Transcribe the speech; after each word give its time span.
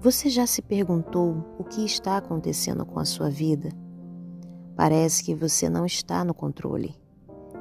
Você 0.00 0.30
já 0.30 0.46
se 0.46 0.62
perguntou 0.62 1.44
o 1.58 1.64
que 1.64 1.84
está 1.84 2.18
acontecendo 2.18 2.86
com 2.86 3.00
a 3.00 3.04
sua 3.04 3.28
vida? 3.28 3.70
Parece 4.76 5.24
que 5.24 5.34
você 5.34 5.68
não 5.68 5.84
está 5.84 6.22
no 6.22 6.32
controle 6.32 6.94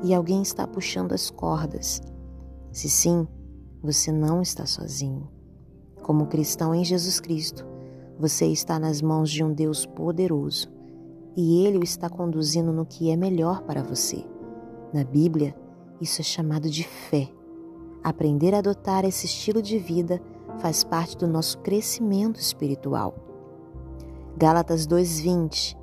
e 0.03 0.13
alguém 0.13 0.43
está 0.43 0.67
puxando 0.67 1.13
as 1.13 1.31
cordas. 1.31 1.99
Se 2.71 2.87
sim, 2.87 3.27
você 3.81 4.11
não 4.11 4.39
está 4.39 4.67
sozinho. 4.67 5.27
Como 6.03 6.27
cristão 6.27 6.75
em 6.75 6.85
Jesus 6.85 7.19
Cristo, 7.19 7.65
você 8.19 8.45
está 8.45 8.77
nas 8.77 9.01
mãos 9.01 9.31
de 9.31 9.43
um 9.43 9.51
Deus 9.51 9.87
poderoso 9.87 10.69
e 11.35 11.65
Ele 11.65 11.79
o 11.79 11.83
está 11.83 12.07
conduzindo 12.07 12.71
no 12.71 12.85
que 12.85 13.09
é 13.09 13.17
melhor 13.17 13.63
para 13.63 13.81
você. 13.81 14.23
Na 14.93 15.03
Bíblia, 15.03 15.55
isso 15.99 16.21
é 16.21 16.23
chamado 16.23 16.69
de 16.69 16.83
fé. 16.83 17.31
Aprender 18.03 18.53
a 18.53 18.59
adotar 18.59 19.05
esse 19.05 19.25
estilo 19.25 19.59
de 19.59 19.79
vida 19.79 20.21
faz 20.59 20.83
parte 20.83 21.17
do 21.17 21.27
nosso 21.27 21.57
crescimento 21.59 22.39
espiritual. 22.39 23.15
Gálatas 24.37 24.85
2:20 24.85 25.77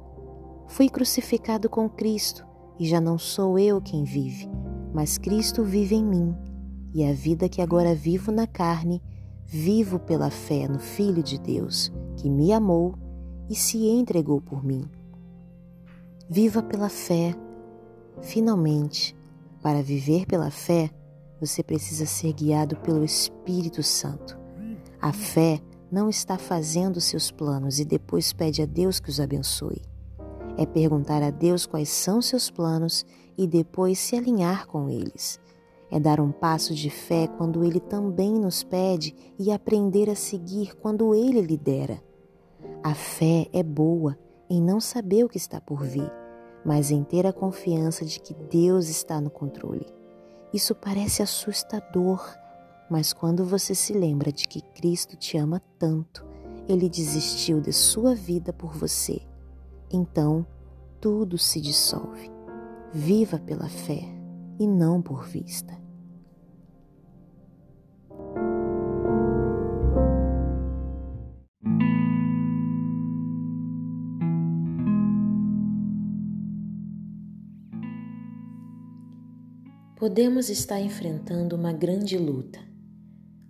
Fui 0.67 0.89
crucificado 0.89 1.69
com 1.69 1.89
Cristo 1.89 2.47
e 2.79 2.87
já 2.87 3.01
não 3.01 3.19
sou 3.19 3.59
eu 3.59 3.81
quem 3.81 4.05
vive, 4.05 4.49
mas 4.93 5.19
Cristo 5.19 5.63
vive 5.63 5.95
em 5.95 6.05
mim. 6.05 6.35
E 6.93 7.05
a 7.05 7.13
vida 7.13 7.49
que 7.49 7.61
agora 7.61 7.95
vivo 7.95 8.31
na 8.31 8.47
carne, 8.47 9.03
vivo 9.45 9.99
pela 9.99 10.31
fé 10.31 10.69
no 10.69 10.79
Filho 10.79 11.23
de 11.23 11.39
Deus, 11.39 11.93
que 12.17 12.31
me 12.31 12.53
amou 12.53 12.95
e 13.49 13.55
se 13.55 13.87
entregou 13.89 14.41
por 14.41 14.65
mim. 14.65 14.89
Viva 16.29 16.63
pela 16.63 16.89
fé. 16.89 17.35
Finalmente, 18.23 19.17
para 19.61 19.83
viver 19.83 20.27
pela 20.27 20.51
fé, 20.51 20.91
você 21.41 21.63
precisa 21.63 22.07
ser 22.07 22.33
guiado 22.33 22.77
pelo 22.77 23.05
Espírito 23.05 23.83
Santo. 23.83 24.44
A 25.05 25.13
fé 25.13 25.61
não 25.93 26.09
está 26.09 26.39
fazendo 26.39 26.99
seus 26.99 27.31
planos 27.31 27.79
e 27.79 27.85
depois 27.85 28.33
pede 28.33 28.63
a 28.63 28.65
Deus 28.65 28.99
que 28.99 29.11
os 29.11 29.21
abençoe. 29.21 29.83
É 30.57 30.65
perguntar 30.65 31.23
a 31.23 31.29
Deus 31.29 31.67
quais 31.67 31.91
são 31.91 32.23
seus 32.23 32.51
planos 32.51 33.05
e 33.37 33.47
depois 33.47 33.99
se 33.99 34.17
alinhar 34.17 34.67
com 34.67 34.89
eles. 34.89 35.39
É 35.91 36.01
dar 36.01 36.21
um 36.21 36.33
passo 36.33 36.75
de 36.75 36.89
fé 36.89 37.27
quando 37.37 37.63
Ele 37.63 37.81
também 37.81 38.33
nos 38.33 38.65
pede 38.65 39.15
e 39.39 39.53
aprender 39.53 40.09
a 40.09 40.15
seguir 40.15 40.75
quando 40.75 41.15
Ele 41.15 41.43
lidera. 41.43 42.03
A 42.83 42.95
fé 42.95 43.47
é 43.53 43.63
boa 43.63 44.19
em 44.49 44.59
não 44.59 44.81
saber 44.81 45.23
o 45.23 45.29
que 45.29 45.37
está 45.37 45.61
por 45.61 45.83
vir, 45.83 46.11
mas 46.65 46.91
em 46.91 47.05
ter 47.05 47.27
a 47.27 47.33
confiança 47.33 48.07
de 48.07 48.19
que 48.19 48.33
Deus 48.33 48.89
está 48.89 49.21
no 49.21 49.29
controle. 49.29 49.85
Isso 50.51 50.75
parece 50.75 51.23
assustador 51.23 52.43
mas 52.91 53.13
quando 53.13 53.45
você 53.45 53.75
se 53.75 53.93
lembra 53.93 54.31
de 54.31 54.47
que 54.47 54.61
Cristo 54.61 55.17
te 55.17 55.37
ama 55.37 55.61
tanto, 55.79 56.25
ele 56.69 56.89
desistiu 56.89 57.61
de 57.61 57.73
sua 57.73 58.15
vida 58.15 58.53
por 58.53 58.73
você, 58.75 59.21
então 59.91 60.47
tudo 61.01 61.37
se 61.37 61.61
dissolve. 61.61 62.31
Viva 62.93 63.39
pela 63.39 63.69
fé 63.69 64.03
e 64.59 64.67
não 64.67 65.03
por 65.03 65.25
vista. 65.25 65.77
Podemos 79.97 80.51
estar 80.51 80.81
enfrentando 80.81 81.57
uma 81.57 81.73
grande 81.73 82.17
luta 82.19 82.74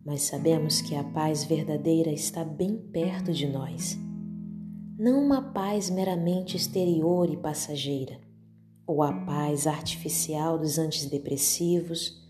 mas 0.05 0.23
sabemos 0.23 0.83
que 0.83 0.95
a 0.95 1.03
paz 1.03 1.45
verdadeira 1.45 2.13
está 2.13 2.45
bem 2.45 2.77
perto 2.77 3.33
de 3.33 3.47
nós. 3.49 3.99
Não 4.99 5.25
uma 5.25 5.41
paz 5.41 5.89
meramente 5.89 6.57
exterior 6.57 7.29
e 7.31 7.37
passageira, 7.37 8.21
ou 8.87 9.03
a 9.03 9.13
paz 9.25 9.67
artificial 9.67 10.59
dos 10.59 10.79
antidepressivos, 10.79 12.23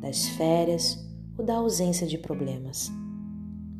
das 0.00 0.26
férias 0.28 0.98
ou 1.38 1.44
da 1.44 1.56
ausência 1.56 2.06
de 2.06 2.18
problemas, 2.18 2.90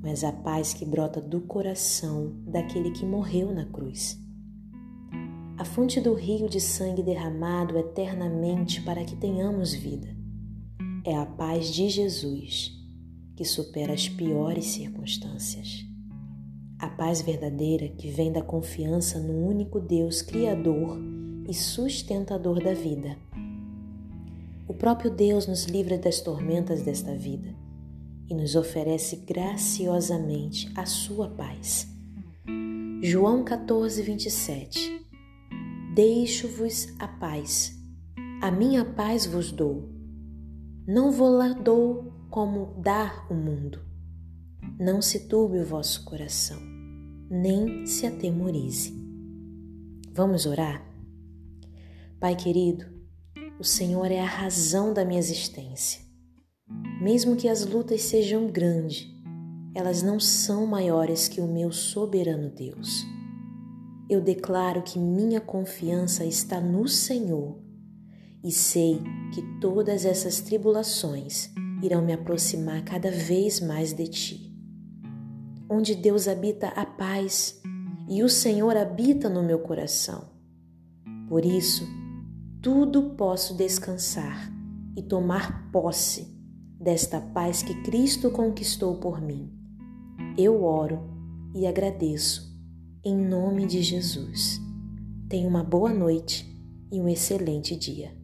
mas 0.02 0.24
a 0.24 0.32
paz 0.32 0.72
que 0.72 0.84
brota 0.84 1.20
do 1.20 1.42
coração 1.42 2.32
daquele 2.46 2.90
que 2.90 3.04
morreu 3.04 3.52
na 3.52 3.66
cruz. 3.66 4.18
A 5.58 5.64
fonte 5.64 6.00
do 6.00 6.14
rio 6.14 6.48
de 6.48 6.60
sangue 6.60 7.02
derramado 7.02 7.78
eternamente 7.78 8.80
para 8.82 9.04
que 9.04 9.14
tenhamos 9.14 9.74
vida. 9.74 10.08
É 11.04 11.14
a 11.16 11.26
paz 11.26 11.68
de 11.68 11.88
Jesus 11.88 12.81
que 13.42 13.48
supera 13.48 13.92
as 13.92 14.08
piores 14.08 14.66
circunstâncias. 14.66 15.84
A 16.78 16.88
paz 16.88 17.20
verdadeira 17.22 17.88
que 17.88 18.08
vem 18.08 18.30
da 18.30 18.40
confiança 18.40 19.18
no 19.18 19.32
único 19.48 19.80
Deus 19.80 20.22
Criador 20.22 20.96
e 21.48 21.52
sustentador 21.52 22.62
da 22.62 22.72
vida. 22.72 23.16
O 24.68 24.74
próprio 24.74 25.10
Deus 25.10 25.48
nos 25.48 25.64
livra 25.64 25.98
das 25.98 26.20
tormentas 26.20 26.82
desta 26.82 27.16
vida 27.16 27.52
e 28.30 28.34
nos 28.34 28.54
oferece 28.54 29.16
graciosamente 29.16 30.70
a 30.76 30.86
sua 30.86 31.28
paz. 31.28 31.88
João 33.02 33.42
14, 33.42 34.02
27 34.02 35.04
Deixo-vos 35.96 36.94
a 37.00 37.08
paz, 37.08 37.76
a 38.40 38.52
minha 38.52 38.84
paz 38.84 39.26
vos 39.26 39.50
dou. 39.50 39.90
Não 40.86 41.10
vou 41.10 41.30
lá 41.30 41.48
dou 41.48 42.11
como 42.32 42.72
dar 42.78 43.30
o 43.30 43.34
mundo. 43.34 43.78
Não 44.80 45.02
se 45.02 45.28
turbe 45.28 45.58
o 45.58 45.66
vosso 45.66 46.02
coração, 46.02 46.58
nem 47.30 47.86
se 47.86 48.06
atemorize. 48.06 48.90
Vamos 50.14 50.46
orar? 50.46 50.82
Pai 52.18 52.34
querido, 52.34 52.86
o 53.60 53.64
Senhor 53.64 54.10
é 54.10 54.18
a 54.18 54.26
razão 54.26 54.94
da 54.94 55.04
minha 55.04 55.18
existência. 55.18 56.00
Mesmo 57.02 57.36
que 57.36 57.48
as 57.48 57.66
lutas 57.66 58.00
sejam 58.00 58.46
grandes, 58.46 59.06
elas 59.74 60.02
não 60.02 60.18
são 60.18 60.66
maiores 60.66 61.28
que 61.28 61.40
o 61.42 61.46
meu 61.46 61.70
soberano 61.70 62.48
Deus. 62.48 63.04
Eu 64.08 64.22
declaro 64.22 64.80
que 64.80 64.98
minha 64.98 65.40
confiança 65.40 66.24
está 66.24 66.62
no 66.62 66.88
Senhor 66.88 67.58
e 68.42 68.50
sei 68.50 69.02
que 69.34 69.42
todas 69.60 70.06
essas 70.06 70.40
tribulações 70.40 71.52
irão 71.82 72.00
me 72.00 72.12
aproximar 72.12 72.84
cada 72.84 73.10
vez 73.10 73.60
mais 73.60 73.92
de 73.92 74.06
ti. 74.06 74.56
Onde 75.68 75.94
Deus 75.94 76.28
habita 76.28 76.68
a 76.68 76.86
paz 76.86 77.60
e 78.08 78.22
o 78.22 78.28
Senhor 78.28 78.76
habita 78.76 79.28
no 79.28 79.42
meu 79.42 79.58
coração. 79.58 80.30
Por 81.28 81.44
isso, 81.44 81.84
tudo 82.62 83.14
posso 83.16 83.56
descansar 83.56 84.52
e 84.96 85.02
tomar 85.02 85.70
posse 85.72 86.32
desta 86.78 87.20
paz 87.20 87.62
que 87.62 87.82
Cristo 87.82 88.30
conquistou 88.30 88.98
por 88.98 89.20
mim. 89.20 89.52
Eu 90.38 90.62
oro 90.62 91.00
e 91.54 91.66
agradeço 91.66 92.52
em 93.04 93.16
nome 93.16 93.66
de 93.66 93.82
Jesus. 93.82 94.60
Tenha 95.28 95.48
uma 95.48 95.64
boa 95.64 95.92
noite 95.92 96.46
e 96.92 97.00
um 97.00 97.08
excelente 97.08 97.74
dia. 97.74 98.21